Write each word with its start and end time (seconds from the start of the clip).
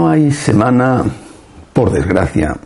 No 0.00 0.08
hay 0.08 0.30
semana, 0.30 1.04
por 1.74 1.92
desgracia, 1.92 2.56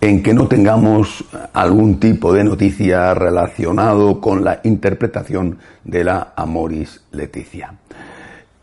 en 0.00 0.22
que 0.22 0.32
no 0.32 0.46
tengamos 0.46 1.24
algún 1.52 1.98
tipo 1.98 2.32
de 2.32 2.44
noticia 2.44 3.12
relacionado 3.12 4.20
con 4.20 4.44
la 4.44 4.60
interpretación 4.62 5.58
de 5.82 6.04
la 6.04 6.32
Amoris 6.36 7.02
Leticia. 7.10 7.74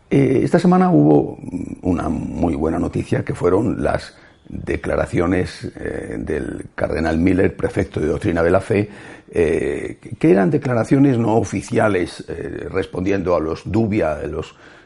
Eh, 0.08 0.40
esta 0.42 0.58
semana 0.58 0.90
hubo 0.90 1.36
una 1.82 2.08
muy 2.08 2.54
buena 2.54 2.78
noticia 2.78 3.22
que 3.22 3.34
fueron 3.34 3.82
las 3.84 4.16
declaraciones 4.48 5.70
eh, 5.76 6.16
del 6.18 6.68
cardenal 6.74 7.18
Miller, 7.18 7.54
prefecto 7.54 8.00
de 8.00 8.06
doctrina 8.06 8.42
de 8.42 8.50
la 8.50 8.62
fe, 8.62 8.88
eh, 9.30 9.98
que 10.18 10.30
eran 10.30 10.50
declaraciones 10.50 11.18
no 11.18 11.34
oficiales 11.34 12.24
respondiendo 12.70 13.36
a 13.36 13.40
los 13.40 13.70
dubia 13.70 14.14
de 14.14 14.28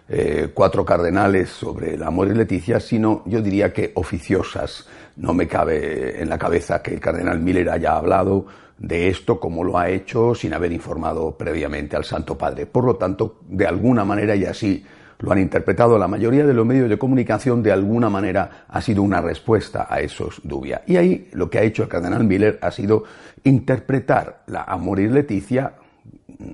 los 0.09 0.49
cuatro 0.55 0.85
cardenales 0.85 1.51
sobre 1.51 1.95
el 1.95 2.03
amor 2.03 2.29
y 2.29 2.35
Leticia, 2.35 2.81
sino 2.81 3.23
yo 3.27 3.41
diría 3.43 3.73
que 3.73 3.93
oficiosas. 3.95 4.87
No 5.17 5.35
me 5.35 5.47
cabe 5.47 6.23
en 6.23 6.29
la 6.29 6.39
cabeza 6.39 6.83
que 6.83 6.95
el 6.95 7.01
cardenal 7.01 7.41
Miller 7.41 7.69
haya 7.71 7.97
hablado 7.97 8.47
de 8.79 9.09
esto 9.09 9.41
como 9.41 9.65
lo 9.65 9.77
ha 9.77 9.89
hecho 9.89 10.35
sin 10.35 10.55
haber 10.55 10.73
informado 10.73 11.37
previamente 11.37 11.97
al 11.97 12.05
Santo 12.05 12.39
Padre. 12.39 12.67
Por 12.67 12.85
lo 12.85 12.97
tanto, 12.97 13.41
de 13.49 13.67
alguna 13.67 14.05
manera 14.05 14.37
y 14.37 14.45
así 14.45 14.85
lo 15.19 15.33
han 15.33 15.41
interpretado 15.41 15.99
la 15.99 16.07
mayoría 16.07 16.47
de 16.47 16.55
los 16.55 16.65
medios 16.65 16.89
de 16.89 16.97
comunicación, 16.97 17.61
de 17.63 17.73
alguna 17.73 18.09
manera 18.09 18.67
ha 18.69 18.81
sido 18.81 19.03
una 19.03 19.21
respuesta 19.21 19.89
a 19.91 20.01
esos 20.01 20.41
dubia. 20.45 20.83
Y 20.87 20.97
ahí 20.97 21.29
lo 21.33 21.51
que 21.51 21.59
ha 21.59 21.63
hecho 21.63 21.83
el 21.83 21.89
cardenal 21.89 22.25
Miller 22.25 22.59
ha 22.63 22.71
sido 22.71 23.03
interpretar 23.43 24.43
la 24.47 24.63
Amoris 24.63 25.11
Leticia 25.11 25.75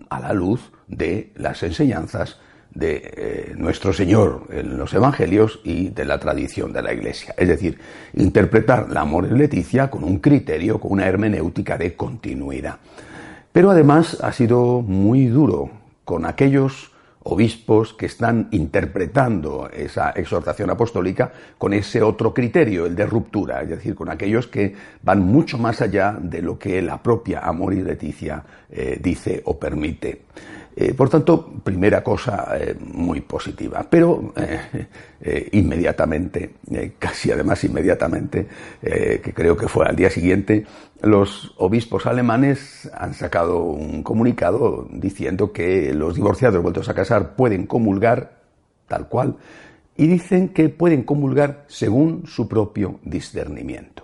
a 0.09 0.21
la 0.21 0.33
luz 0.33 0.73
de 0.89 1.33
las 1.37 1.63
enseñanzas 1.63 2.39
de 2.75 3.13
eh, 3.17 3.55
nuestro 3.57 3.93
Señor 3.93 4.49
en 4.51 4.77
los 4.77 4.93
Evangelios 4.95 5.61
y 5.65 5.91
de 5.91 6.05
la 6.05 6.19
tradición 6.19 6.73
de 6.73 6.83
la 6.83 6.93
Iglesia. 6.93 7.35
Es 7.39 7.49
decir, 7.49 7.79
interpretar 8.15 8.91
la 8.91 9.03
Amoris 9.03 9.33
Leticia 9.33 9.91
con 9.91 10.05
un 10.05 10.19
criterio, 10.19 10.81
con 10.81 10.93
una 10.93 11.07
hermenéutica 11.07 11.79
de 11.79 11.95
continuidad. 11.95 12.79
Pero 13.53 13.71
además 13.71 14.19
ha 14.21 14.33
sido 14.33 14.83
muy 14.83 15.27
duro 15.27 15.71
con 16.05 16.27
aquellos 16.27 16.91
obispos 17.25 17.95
que 17.95 18.07
están 18.07 18.49
interpretando 18.51 19.69
esa 19.73 20.11
exhortación 20.11 20.71
apostólica 20.71 21.33
con 21.59 21.73
ese 21.73 22.03
otro 22.03 22.35
criterio, 22.35 22.87
el 22.87 22.95
de 22.95 23.07
ruptura, 23.07 23.63
es 23.63 23.71
decir, 23.71 23.95
con 23.95 24.11
aquellos 24.11 24.47
que 24.47 24.75
van 25.03 25.21
mucho 25.21 25.59
más 25.59 25.81
allá 25.81 26.17
de 26.21 26.43
lo 26.43 26.59
que 26.59 26.83
la 26.83 27.03
propia 27.03 27.41
Amor 27.41 27.75
y 27.75 27.83
Leticia 27.83 28.43
eh, 28.71 28.99
dice 29.03 29.43
o 29.47 29.59
permite. 29.59 30.23
Eh, 30.77 30.93
por 30.93 31.09
tanto, 31.09 31.53
primera 31.63 32.03
cosa 32.03 32.49
eh, 32.59 32.75
muy 32.81 33.21
positiva. 33.21 33.87
Pero 33.89 34.33
eh, 34.37 35.49
inmediatamente, 35.53 36.55
casi 36.99 37.31
además 37.31 37.63
inmediatamente, 37.63 38.47
que 38.81 39.33
creo 39.33 39.57
que 39.57 39.69
fue 39.69 39.87
al 39.87 39.95
día 39.95 40.11
siguiente, 40.11 40.67
los 41.03 41.55
obispos 41.59 42.07
alemanes 42.07 42.91
han 42.93 43.15
sacado 43.15 43.63
un 43.63 44.03
comunicado 44.03 44.89
diciendo 44.91 45.53
que 45.53 45.95
los 45.95 46.17
divorciados 46.17 46.61
vueltos 46.61 46.89
a 46.89 46.95
casar 46.95 47.37
pueden 47.37 47.67
comulgar 47.67 48.41
tal 48.89 49.09
cual 49.09 49.37
y 49.97 50.07
dicen 50.07 50.49
que 50.49 50.69
pueden 50.69 51.05
comulgar 51.05 51.65
según 51.69 52.27
su 52.27 52.49
propio 52.49 52.99
discernimiento. 53.05 54.03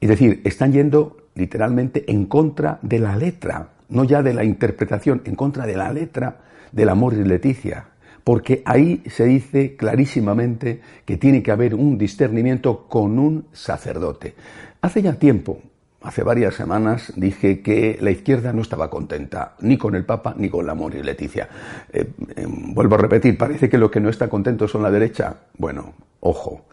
Es 0.00 0.08
decir, 0.08 0.40
están 0.44 0.72
yendo 0.72 1.16
literalmente 1.34 2.10
en 2.10 2.26
contra 2.26 2.78
de 2.82 2.98
la 2.98 3.16
letra 3.16 3.73
no 3.94 4.04
ya 4.04 4.22
de 4.22 4.34
la 4.34 4.44
interpretación, 4.44 5.22
en 5.24 5.36
contra 5.36 5.66
de 5.66 5.76
la 5.76 5.92
letra 5.92 6.38
del 6.72 6.88
amor 6.88 7.14
y 7.14 7.24
Leticia, 7.24 7.86
porque 8.24 8.62
ahí 8.64 9.02
se 9.06 9.24
dice 9.24 9.76
clarísimamente 9.76 10.80
que 11.04 11.16
tiene 11.16 11.42
que 11.42 11.52
haber 11.52 11.74
un 11.74 11.96
discernimiento 11.96 12.86
con 12.88 13.18
un 13.18 13.46
sacerdote. 13.52 14.34
Hace 14.80 15.02
ya 15.02 15.14
tiempo, 15.14 15.60
hace 16.02 16.22
varias 16.22 16.54
semanas, 16.54 17.12
dije 17.16 17.60
que 17.60 17.98
la 18.00 18.10
izquierda 18.10 18.52
no 18.52 18.62
estaba 18.62 18.90
contenta 18.90 19.54
ni 19.60 19.78
con 19.78 19.94
el 19.94 20.04
Papa 20.04 20.34
ni 20.36 20.48
con 20.48 20.66
la 20.66 20.72
amor 20.72 20.94
y 20.94 21.02
Leticia. 21.02 21.48
Eh, 21.92 22.10
eh, 22.36 22.46
vuelvo 22.46 22.96
a 22.96 22.98
repetir, 22.98 23.38
parece 23.38 23.68
que 23.68 23.78
lo 23.78 23.90
que 23.90 24.00
no 24.00 24.08
está 24.08 24.28
contento 24.28 24.66
son 24.68 24.82
la 24.82 24.90
derecha. 24.90 25.36
Bueno, 25.56 25.94
ojo, 26.20 26.64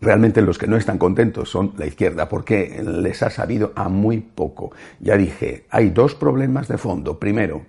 Realmente 0.00 0.42
los 0.42 0.58
que 0.58 0.66
no 0.66 0.76
están 0.76 0.98
contentos 0.98 1.48
son 1.48 1.72
la 1.78 1.86
izquierda, 1.86 2.28
porque 2.28 2.82
les 2.84 3.22
ha 3.22 3.30
sabido 3.30 3.72
a 3.76 3.88
muy 3.88 4.18
poco. 4.18 4.72
Ya 5.00 5.16
dije, 5.16 5.64
hay 5.70 5.90
dos 5.90 6.14
problemas 6.14 6.68
de 6.68 6.76
fondo. 6.76 7.18
Primero, 7.18 7.62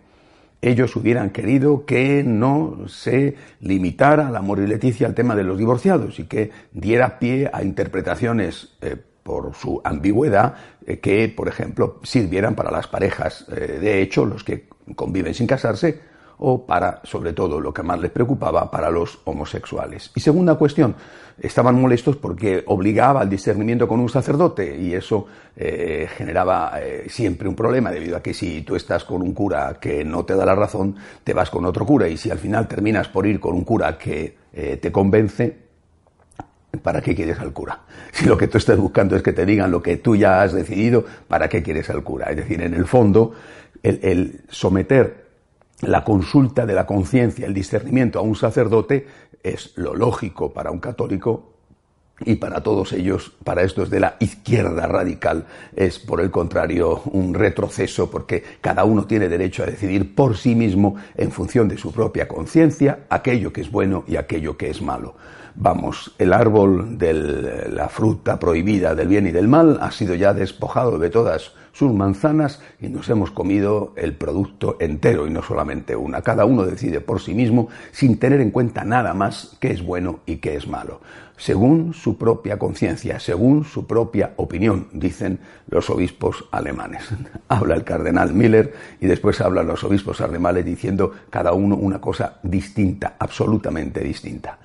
ellos 0.62 0.96
hubieran 0.96 1.30
querido 1.30 1.86
que 1.86 2.24
no 2.24 2.88
se 2.88 3.36
limitara 3.62 4.32
la 4.32 4.40
amor 4.40 4.60
y 4.60 4.68
Leticia 4.68 5.08
al 5.08 5.14
tema 5.14 5.36
de 5.36 5.44
los 5.44 5.58
divorciados 5.58 6.20
y 6.20 6.26
que 6.26 6.52
diera 6.74 7.20
pie 7.20 7.50
a 7.54 7.64
interpretaciones 7.64 8.76
eh, 8.82 8.98
por 9.24 9.54
su 9.56 9.82
ambigüedad 9.84 10.56
eh, 10.86 11.00
que, 11.00 11.30
por 11.30 11.48
ejemplo, 11.48 12.00
sirvieran 12.04 12.56
para 12.56 12.72
las 12.72 12.88
parejas 12.88 13.46
eh, 13.52 13.78
de 13.80 14.02
hecho, 14.02 14.26
los 14.26 14.44
que 14.44 14.68
conviven 14.96 15.34
sin 15.34 15.48
casarse, 15.48 16.02
o 16.40 16.66
para, 16.66 17.02
sobre 17.04 17.34
todo, 17.34 17.60
lo 17.60 17.74
que 17.74 17.84
más 17.84 18.00
les 18.00 18.12
preocupaba, 18.12 18.70
para 18.70 18.92
los 18.92 19.20
homosexuales. 19.26 20.12
Y 20.16 20.20
segunda 20.20 20.56
cuestión, 20.56 20.96
estaban 21.40 21.80
molestos 21.80 22.16
porque 22.16 22.64
obligaba 22.68 23.22
al 23.22 23.30
discernimiento 23.30 23.88
con 23.88 24.00
un 24.00 24.10
sacerdote 24.10 24.78
y 24.78 24.94
eso 24.94 25.28
eh, 25.56 26.08
generaba 26.16 26.74
eh, 26.82 27.06
siempre 27.10 27.48
un 27.48 27.56
problema 27.56 27.92
debido 27.92 28.18
a 28.18 28.22
que 28.22 28.34
si 28.34 28.62
tú 28.62 28.76
estás 28.76 29.04
con 29.04 29.22
un 29.22 29.34
cura 29.34 29.78
que 29.80 30.04
no 30.04 30.26
te 30.26 30.36
da 30.36 30.46
la 30.46 30.56
razón, 30.56 30.96
te 31.24 31.34
vas 31.34 31.50
con 31.50 31.66
otro 31.66 31.86
cura 31.86 32.08
y 32.08 32.18
si 32.18 32.32
al 32.32 32.40
final 32.40 32.68
terminas 32.68 33.08
por 33.08 33.26
ir 33.28 33.40
con 33.40 33.56
un 33.56 33.64
cura 33.64 33.98
que 33.98 34.38
eh, 34.54 34.78
te 34.78 34.92
convence, 34.92 35.58
¿para 36.82 37.02
qué 37.02 37.16
quieres 37.16 37.40
al 37.40 37.54
cura? 37.54 37.82
Si 38.12 38.26
lo 38.26 38.36
que 38.36 38.48
tú 38.48 38.58
estás 38.58 38.80
buscando 38.80 39.16
es 39.16 39.22
que 39.22 39.34
te 39.34 39.46
digan 39.46 39.70
lo 39.70 39.82
que 39.82 39.98
tú 39.98 40.16
ya 40.16 40.42
has 40.42 40.52
decidido, 40.52 41.06
¿para 41.28 41.48
qué 41.48 41.62
quieres 41.62 41.88
al 41.92 42.04
cura? 42.04 42.32
Es 42.32 42.38
decir, 42.38 42.62
en 42.62 42.74
el 42.74 42.88
fondo, 42.88 43.34
el, 43.84 44.00
el 44.02 44.42
someter 44.50 45.27
la 45.82 46.04
consulta 46.04 46.66
de 46.66 46.74
la 46.74 46.86
conciencia, 46.86 47.46
el 47.46 47.54
discernimiento 47.54 48.20
a 48.20 48.24
un 48.24 48.36
sacerdote 48.36 49.08
es 49.44 49.74
lo 49.76 49.96
lógico 49.96 50.52
para 50.52 50.72
un 50.72 50.80
católico 50.80 51.54
y 52.26 52.36
para 52.36 52.64
todos 52.64 52.94
ellos, 52.94 53.34
para 53.44 53.62
estos 53.62 53.92
de 53.92 54.00
la 54.00 54.16
izquierda 54.20 54.88
radical, 54.88 55.46
es 55.76 56.00
por 56.00 56.20
el 56.20 56.32
contrario 56.32 57.04
un 57.12 57.36
retroceso 57.36 58.10
porque 58.10 58.44
cada 58.60 58.86
uno 58.86 59.06
tiene 59.06 59.30
derecho 59.30 59.62
a 59.62 59.68
decidir 59.68 60.16
por 60.16 60.36
sí 60.36 60.56
mismo 60.56 60.96
en 61.16 61.32
función 61.32 61.68
de 61.68 61.78
su 61.78 61.92
propia 61.92 62.28
conciencia 62.28 63.06
aquello 63.10 63.54
que 63.54 63.62
es 63.62 63.70
bueno 63.70 64.04
y 64.08 64.16
aquello 64.16 64.58
que 64.58 64.72
es 64.72 64.82
malo. 64.82 65.16
Vamos, 65.60 66.14
el 66.20 66.34
árbol 66.34 67.00
de 67.00 67.68
la 67.74 67.90
fruta 67.90 68.38
prohibida 68.38 68.94
del 68.94 69.08
bien 69.08 69.26
y 69.26 69.32
del 69.32 69.48
mal 69.48 69.80
ha 69.82 69.90
sido 69.90 70.14
ya 70.14 70.32
despojado 70.32 71.00
de 71.00 71.10
todas 71.10 71.54
sus 71.72 71.92
manzanas 71.92 72.62
y 72.80 72.90
nos 72.90 73.10
hemos 73.10 73.32
comido 73.32 73.92
el 73.96 74.16
producto 74.16 74.78
entero 74.80 75.26
y 75.26 75.32
no 75.32 75.42
solamente 75.42 75.96
una. 75.96 76.22
Cada 76.22 76.46
uno 76.46 76.64
decide 76.64 77.02
por 77.02 77.22
sí 77.22 77.34
mismo 77.34 77.70
sin 77.92 78.20
tener 78.20 78.40
en 78.40 78.52
cuenta 78.52 78.84
nada 78.84 79.16
más 79.16 79.58
qué 79.60 79.72
es 79.72 79.84
bueno 79.84 80.20
y 80.28 80.36
qué 80.36 80.56
es 80.56 80.68
malo, 80.68 81.02
según 81.38 81.96
su 81.96 82.20
propia 82.20 82.60
conciencia, 82.60 83.20
según 83.20 83.64
su 83.64 83.88
propia 83.88 84.34
opinión, 84.36 84.90
dicen 84.94 85.40
los 85.72 85.90
obispos 85.90 86.46
alemanes. 86.52 87.02
Habla 87.48 87.74
el 87.74 87.84
cardenal 87.84 88.32
Miller 88.32 88.76
y 89.02 89.08
después 89.08 89.42
hablan 89.42 89.66
los 89.66 89.84
obispos 89.84 90.22
alemanes 90.22 90.66
diciendo 90.66 91.14
cada 91.32 91.54
uno 91.54 91.76
una 91.76 92.00
cosa 92.00 92.38
distinta, 92.44 93.16
absolutamente 93.18 94.02
distinta. 94.02 94.60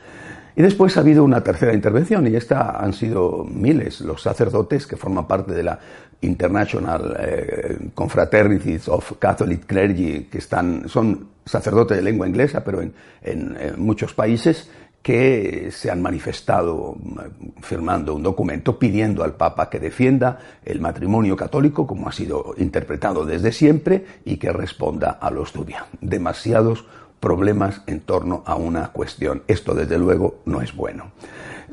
Y 0.55 0.63
después 0.63 0.97
ha 0.97 1.01
habido 1.01 1.25
una 1.25 1.43
tercera 1.43 1.73
intervención, 1.73 2.27
y 2.27 2.37
esta 2.37 2.79
han 2.79 2.93
sido 2.93 3.45
miles 3.45 4.01
los 4.03 4.23
sacerdotes 4.23 4.87
que 4.87 4.97
forman 4.97 5.27
parte 5.27 5.53
de 5.53 5.63
la 5.63 5.79
International 6.21 7.17
eh, 7.19 7.79
Confraternities 7.95 8.89
of 8.89 9.15
Catholic 9.19 9.67
Clergy, 9.67 10.29
que 10.31 10.39
están, 10.39 10.89
son 10.89 11.29
sacerdotes 11.45 11.97
de 11.97 12.03
lengua 12.03 12.29
inglesa, 12.29 12.63
pero 12.63 12.81
en, 12.83 12.93
muchos 13.77 14.15
países, 14.15 14.71
que 15.03 15.71
se 15.73 15.91
han 15.91 16.01
manifestado 16.01 16.95
eh, 16.95 17.51
firmando 17.61 18.15
un 18.15 18.23
documento 18.23 18.79
pidiendo 18.79 19.25
al 19.25 19.35
Papa 19.35 19.69
que 19.69 19.81
defienda 19.81 20.39
el 20.65 20.81
matrimonio 20.81 21.35
católico 21.35 21.89
como 21.89 22.09
ha 22.09 22.13
sido 22.13 22.55
interpretado 22.59 23.27
desde 23.27 23.51
siempre 23.51 24.05
y 24.25 24.37
que 24.37 24.53
responda 24.53 25.11
a 25.11 25.31
los 25.31 25.53
dubia. 25.53 25.87
Demasiados 26.01 26.85
problemas 27.23 27.83
en 27.87 28.01
torno 28.01 28.43
a 28.45 28.57
una 28.57 28.89
cuestión. 28.89 29.45
Esto, 29.47 29.75
desde 29.75 29.97
luego, 29.97 30.41
no 30.45 30.61
es 30.61 30.75
bueno. 30.75 31.13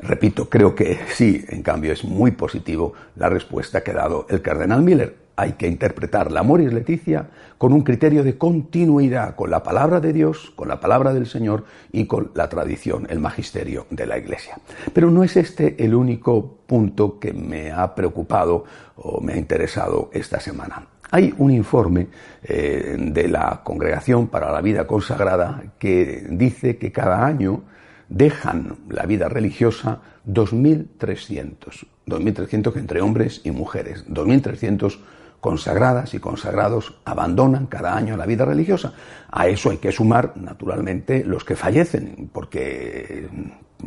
Repito, 0.00 0.48
creo 0.48 0.76
que 0.76 1.00
sí, 1.08 1.44
en 1.48 1.62
cambio, 1.62 1.92
es 1.92 2.04
muy 2.04 2.30
positivo 2.30 2.94
la 3.16 3.28
respuesta 3.28 3.82
que 3.82 3.90
ha 3.90 3.94
dado 3.94 4.26
el 4.30 4.42
cardenal 4.42 4.80
Miller. 4.82 5.16
Hay 5.34 5.54
que 5.54 5.66
interpretar 5.66 6.30
la 6.30 6.44
Moris 6.44 6.72
Leticia 6.72 7.30
con 7.58 7.72
un 7.72 7.82
criterio 7.82 8.22
de 8.22 8.38
continuidad 8.38 9.34
con 9.34 9.50
la 9.50 9.62
palabra 9.62 9.98
de 9.98 10.12
Dios, 10.12 10.52
con 10.54 10.68
la 10.68 10.78
palabra 10.78 11.12
del 11.12 11.26
Señor 11.26 11.64
y 11.90 12.06
con 12.06 12.30
la 12.34 12.48
tradición, 12.48 13.08
el 13.10 13.18
magisterio 13.18 13.86
de 13.90 14.06
la 14.06 14.18
Iglesia. 14.18 14.56
Pero 14.92 15.10
no 15.10 15.24
es 15.24 15.36
este 15.36 15.82
el 15.84 15.94
único 15.94 16.58
punto 16.66 17.18
que 17.18 17.32
me 17.32 17.72
ha 17.72 17.94
preocupado 17.96 18.64
o 18.96 19.20
me 19.20 19.32
ha 19.32 19.36
interesado 19.36 20.10
esta 20.12 20.38
semana. 20.38 20.86
Hay 21.10 21.34
un 21.38 21.50
informe 21.50 22.08
eh, 22.42 22.96
de 22.98 23.28
la 23.28 23.62
Congregación 23.64 24.28
para 24.28 24.52
la 24.52 24.60
Vida 24.60 24.86
Consagrada 24.86 25.62
que 25.78 26.26
dice 26.30 26.76
que 26.76 26.92
cada 26.92 27.26
año 27.26 27.64
dejan 28.08 28.76
la 28.88 29.06
vida 29.06 29.28
religiosa 29.28 30.00
2.300, 30.26 31.86
2.300 32.06 32.76
entre 32.76 33.00
hombres 33.00 33.40
y 33.44 33.50
mujeres, 33.50 34.06
2.300 34.08 34.98
consagradas 35.40 36.12
y 36.14 36.18
consagrados 36.18 37.00
abandonan 37.04 37.66
cada 37.66 37.96
año 37.96 38.16
la 38.16 38.26
vida 38.26 38.44
religiosa. 38.44 38.92
A 39.30 39.48
eso 39.48 39.70
hay 39.70 39.78
que 39.78 39.92
sumar, 39.92 40.36
naturalmente, 40.36 41.24
los 41.24 41.44
que 41.44 41.56
fallecen, 41.56 42.28
porque, 42.32 43.28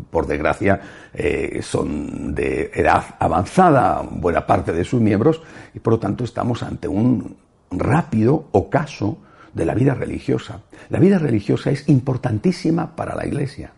por 0.09 0.27
desgracia, 0.27 0.81
eh, 1.13 1.59
son 1.61 2.33
de 2.33 2.71
edad 2.73 3.03
avanzada 3.19 4.01
buena 4.01 4.45
parte 4.45 4.73
de 4.73 4.83
sus 4.83 5.01
miembros 5.01 5.41
y, 5.73 5.79
por 5.79 5.93
lo 5.93 5.99
tanto, 5.99 6.23
estamos 6.23 6.63
ante 6.63 6.87
un 6.87 7.35
rápido 7.71 8.47
ocaso 8.51 9.17
de 9.53 9.65
la 9.65 9.73
vida 9.73 9.93
religiosa. 9.93 10.61
La 10.89 10.99
vida 10.99 11.19
religiosa 11.19 11.71
es 11.71 11.87
importantísima 11.89 12.95
para 12.95 13.15
la 13.15 13.25
Iglesia. 13.25 13.71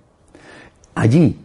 Allí 0.96 1.38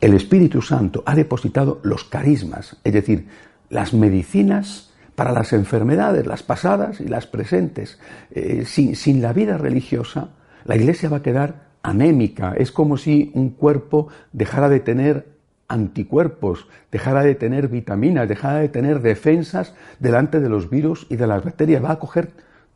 el 0.00 0.14
Espíritu 0.14 0.62
Santo 0.62 1.02
ha 1.06 1.14
depositado 1.14 1.80
los 1.82 2.04
carismas, 2.04 2.76
es 2.84 2.92
decir, 2.92 3.28
las 3.68 3.92
medicinas 3.94 4.90
para 5.14 5.32
las 5.32 5.52
enfermedades, 5.52 6.26
las 6.26 6.42
pasadas 6.42 7.00
y 7.00 7.08
las 7.08 7.26
presentes. 7.26 7.98
Eh, 8.30 8.64
sin, 8.66 8.96
sin 8.96 9.20
la 9.20 9.32
vida 9.32 9.58
religiosa, 9.58 10.30
la 10.64 10.76
Iglesia 10.76 11.08
va 11.08 11.18
a 11.18 11.22
quedar 11.22 11.69
anémica. 11.82 12.54
Es 12.56 12.72
como 12.72 12.96
si 12.96 13.30
un 13.34 13.50
cuerpo 13.50 14.08
dejara 14.32 14.68
de 14.68 14.80
tener 14.80 15.26
anticuerpos, 15.68 16.66
dejara 16.90 17.22
de 17.22 17.34
tener 17.34 17.68
vitaminas, 17.68 18.28
dejara 18.28 18.58
de 18.58 18.68
tener 18.68 19.00
defensas 19.00 19.74
delante 20.00 20.40
de 20.40 20.48
los 20.48 20.68
virus 20.68 21.06
y 21.08 21.16
de 21.16 21.26
las 21.26 21.44
bacterias. 21.44 21.82
Va 21.82 21.92
a 21.92 21.98
coger 21.98 22.30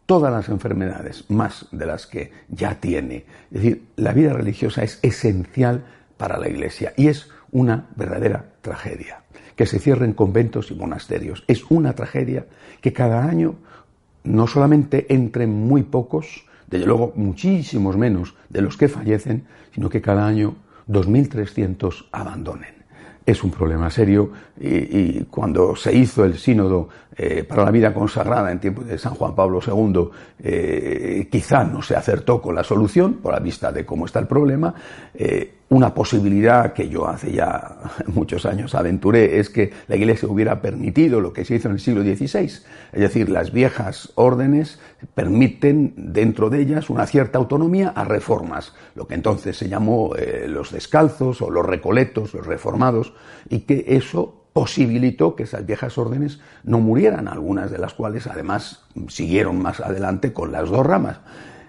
todas 0.06 0.32
las 0.32 0.48
enfermedades, 0.48 1.24
más 1.28 1.66
de 1.72 1.86
las 1.86 2.06
que 2.06 2.32
ya 2.48 2.80
tiene. 2.80 3.24
Es 3.50 3.62
decir, 3.62 3.82
la 3.96 4.12
vida 4.12 4.32
religiosa 4.32 4.82
es 4.82 4.98
esencial 5.02 5.84
para 6.16 6.38
la 6.38 6.48
Iglesia 6.48 6.92
y 6.96 7.08
es 7.08 7.28
una 7.50 7.86
verdadera 7.96 8.46
tragedia. 8.62 9.22
Que 9.56 9.66
se 9.66 9.78
cierren 9.78 10.14
conventos 10.14 10.70
y 10.70 10.74
monasterios. 10.74 11.44
Es 11.46 11.64
una 11.70 11.94
tragedia 11.94 12.46
que 12.80 12.92
cada 12.92 13.24
año 13.24 13.56
no 14.24 14.46
solamente 14.46 15.12
entren 15.12 15.50
muy 15.50 15.82
pocos, 15.82 16.46
desde 16.74 16.86
luego 16.86 17.12
muchísimos 17.14 17.96
menos 17.96 18.34
de 18.48 18.60
los 18.60 18.76
que 18.76 18.88
fallecen, 18.88 19.44
sino 19.72 19.88
que 19.88 20.02
cada 20.02 20.26
año 20.26 20.56
2.300 20.88 22.06
abandonen 22.10 22.84
es 23.26 23.42
un 23.42 23.50
problema 23.50 23.90
serio 23.90 24.30
y, 24.60 25.20
cuando 25.24 25.74
se 25.76 25.94
hizo 25.94 26.24
el 26.24 26.36
sínodo 26.36 26.88
eh, 27.16 27.44
para 27.44 27.64
la 27.64 27.70
vida 27.70 27.94
consagrada 27.94 28.52
en 28.52 28.60
tiempos 28.60 28.86
de 28.86 28.98
San 28.98 29.14
Juan 29.14 29.34
Pablo 29.34 29.60
II, 29.66 30.10
eh, 30.40 31.28
quizá 31.30 31.64
no 31.64 31.80
se 31.80 31.96
acertó 31.96 32.42
con 32.42 32.54
la 32.54 32.62
solución 32.62 33.14
por 33.14 33.32
la 33.32 33.40
vista 33.40 33.72
de 33.72 33.86
cómo 33.86 34.04
está 34.04 34.18
el 34.18 34.26
problema. 34.26 34.74
Eh, 35.14 35.54
una 35.68 35.94
posibilidad 35.94 36.72
que 36.72 36.88
yo 36.88 37.08
hace 37.08 37.32
ya 37.32 37.78
muchos 38.06 38.46
años 38.46 38.74
aventuré 38.74 39.38
es 39.38 39.50
que 39.50 39.72
la 39.88 39.96
Iglesia 39.96 40.28
hubiera 40.28 40.60
permitido 40.60 41.20
lo 41.20 41.32
que 41.32 41.44
se 41.44 41.56
hizo 41.56 41.68
en 41.68 41.74
el 41.74 41.80
siglo 41.80 42.02
XVI, 42.02 42.44
es 42.44 42.64
decir, 42.92 43.28
las 43.28 43.52
viejas 43.52 44.12
órdenes 44.14 44.78
permiten 45.14 45.94
dentro 45.96 46.50
de 46.50 46.60
ellas 46.60 46.90
una 46.90 47.06
cierta 47.06 47.38
autonomía 47.38 47.88
a 47.88 48.04
reformas, 48.04 48.74
lo 48.94 49.06
que 49.06 49.14
entonces 49.14 49.56
se 49.56 49.68
llamó 49.68 50.12
los 50.46 50.72
descalzos 50.72 51.42
o 51.42 51.50
los 51.50 51.64
recoletos, 51.64 52.34
los 52.34 52.46
reformados, 52.46 53.14
y 53.48 53.60
que 53.60 53.84
eso 53.88 54.44
posibilitó 54.54 55.34
que 55.34 55.42
esas 55.42 55.66
viejas 55.66 55.98
órdenes 55.98 56.40
no 56.62 56.78
murieran, 56.78 57.26
algunas 57.26 57.70
de 57.70 57.78
las 57.78 57.92
cuales 57.92 58.28
además 58.28 58.84
siguieron 59.08 59.60
más 59.60 59.80
adelante 59.80 60.32
con 60.32 60.52
las 60.52 60.70
dos 60.70 60.86
ramas. 60.86 61.20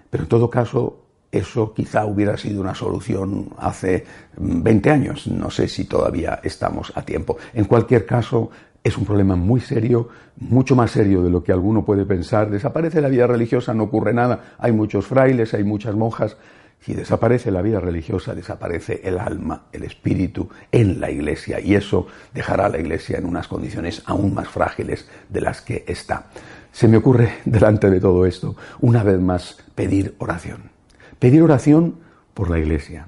Pero 0.08 0.22
en 0.22 0.28
todo 0.28 0.48
caso, 0.48 1.05
eso 1.30 1.74
quizá 1.74 2.06
hubiera 2.06 2.36
sido 2.36 2.60
una 2.60 2.74
solución 2.74 3.50
hace 3.58 4.04
20 4.36 4.90
años. 4.90 5.26
No 5.26 5.50
sé 5.50 5.68
si 5.68 5.84
todavía 5.84 6.40
estamos 6.42 6.92
a 6.94 7.02
tiempo. 7.02 7.36
En 7.52 7.64
cualquier 7.64 8.06
caso, 8.06 8.50
es 8.86 8.96
un 8.96 9.04
problema 9.04 9.34
muy 9.34 9.60
serio, 9.60 10.08
mucho 10.36 10.76
más 10.76 10.92
serio 10.92 11.22
de 11.22 11.30
lo 11.30 11.42
que 11.42 11.52
alguno 11.52 11.84
puede 11.84 12.04
pensar. 12.06 12.50
Desaparece 12.50 13.00
la 13.00 13.08
vida 13.08 13.26
religiosa, 13.26 13.74
no 13.74 13.84
ocurre 13.84 14.14
nada. 14.14 14.54
Hay 14.58 14.70
muchos 14.70 15.06
frailes, 15.06 15.54
hay 15.54 15.64
muchas 15.64 15.96
monjas. 15.96 16.36
Si 16.78 16.94
desaparece 16.94 17.50
la 17.50 17.62
vida 17.62 17.80
religiosa, 17.80 18.34
desaparece 18.34 19.00
el 19.02 19.18
alma, 19.18 19.64
el 19.72 19.82
espíritu 19.82 20.48
en 20.70 21.00
la 21.00 21.10
iglesia 21.10 21.58
y 21.58 21.74
eso 21.74 22.06
dejará 22.32 22.66
a 22.66 22.68
la 22.68 22.78
iglesia 22.78 23.18
en 23.18 23.24
unas 23.24 23.48
condiciones 23.48 24.02
aún 24.06 24.34
más 24.34 24.48
frágiles 24.48 25.08
de 25.28 25.40
las 25.40 25.62
que 25.62 25.84
está. 25.88 26.26
Se 26.70 26.86
me 26.86 26.98
ocurre 26.98 27.38
delante 27.44 27.90
de 27.90 27.98
todo 27.98 28.24
esto, 28.24 28.54
una 28.80 29.02
vez 29.02 29.18
más, 29.18 29.58
pedir 29.74 30.14
oración. 30.18 30.75
Pedir 31.18 31.42
oración 31.42 31.96
por 32.34 32.50
la 32.50 32.58
iglesia. 32.58 33.06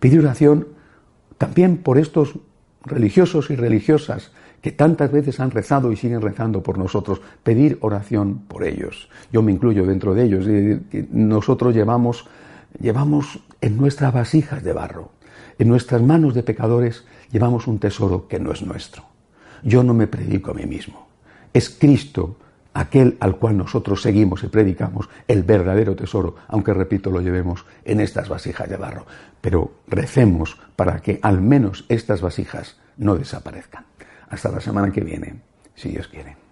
Pedir 0.00 0.20
oración 0.20 0.68
también 1.38 1.78
por 1.78 1.98
estos 1.98 2.38
religiosos 2.84 3.50
y 3.50 3.56
religiosas 3.56 4.32
que 4.60 4.72
tantas 4.72 5.12
veces 5.12 5.38
han 5.38 5.50
rezado 5.50 5.92
y 5.92 5.96
siguen 5.96 6.20
rezando 6.20 6.62
por 6.62 6.78
nosotros, 6.78 7.20
pedir 7.42 7.78
oración 7.80 8.40
por 8.48 8.64
ellos. 8.64 9.08
Yo 9.32 9.40
me 9.40 9.52
incluyo 9.52 9.86
dentro 9.86 10.14
de 10.14 10.24
ellos. 10.24 10.46
Nosotros 11.10 11.74
llevamos 11.74 12.26
llevamos 12.80 13.40
en 13.60 13.76
nuestras 13.76 14.12
vasijas 14.12 14.62
de 14.62 14.72
barro, 14.72 15.10
en 15.58 15.68
nuestras 15.68 16.02
manos 16.02 16.34
de 16.34 16.42
pecadores, 16.42 17.04
llevamos 17.30 17.66
un 17.66 17.78
tesoro 17.78 18.28
que 18.28 18.38
no 18.38 18.52
es 18.52 18.62
nuestro. 18.62 19.04
Yo 19.62 19.82
no 19.82 19.94
me 19.94 20.06
predico 20.06 20.52
a 20.52 20.54
mí 20.54 20.66
mismo. 20.66 21.08
Es 21.52 21.70
Cristo 21.70 22.36
aquel 22.78 23.16
al 23.18 23.36
cual 23.36 23.56
nosotros 23.56 24.02
seguimos 24.02 24.44
y 24.44 24.48
predicamos, 24.48 25.08
el 25.26 25.42
verdadero 25.42 25.96
tesoro, 25.96 26.36
aunque 26.46 26.72
repito, 26.72 27.10
lo 27.10 27.20
llevemos 27.20 27.66
en 27.84 28.00
estas 28.00 28.28
vasijas 28.28 28.68
de 28.68 28.76
barro. 28.76 29.04
Pero 29.40 29.72
recemos 29.88 30.56
para 30.76 31.00
que 31.00 31.18
al 31.22 31.40
menos 31.40 31.84
estas 31.88 32.20
vasijas 32.20 32.78
no 32.96 33.16
desaparezcan. 33.16 33.84
Hasta 34.28 34.52
la 34.52 34.60
semana 34.60 34.92
que 34.92 35.00
viene, 35.00 35.40
si 35.74 35.88
Dios 35.88 36.06
quiere. 36.06 36.47